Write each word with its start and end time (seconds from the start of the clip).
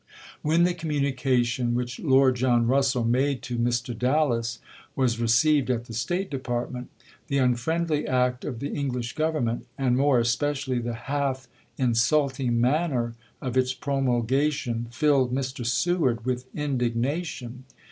When 0.41 0.63
the 0.63 0.73
communication 0.73 1.75
which 1.75 1.99
Lord 1.99 2.35
John 2.35 2.65
Rus 2.65 2.93
sell 2.93 3.03
made 3.03 3.43
to 3.43 3.59
Mr. 3.59 3.95
Dallas 3.95 4.57
was 4.95 5.19
received 5.19 5.69
at 5.69 5.85
the 5.85 5.93
State 5.93 6.31
Department, 6.31 6.89
the 7.27 7.37
unfriendly 7.37 8.07
act 8.07 8.43
of 8.43 8.57
the 8.61 8.69
English 8.73 9.13
Gov 9.13 9.35
ernment, 9.35 9.61
and 9.77 9.95
more 9.95 10.17
especially 10.19 10.79
the 10.79 10.95
half 11.05 11.47
insulting 11.77 12.59
manner 12.59 13.13
of 13.43 13.55
its 13.55 13.75
promulgation, 13.75 14.87
filled 14.89 15.31
Mr. 15.31 15.63
Seward 15.63 16.25
with 16.25 16.45
indignation. 16.55 17.65